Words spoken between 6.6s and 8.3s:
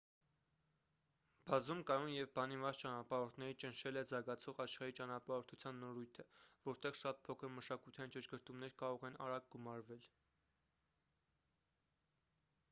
որտեղ շատ փոքր մշակութային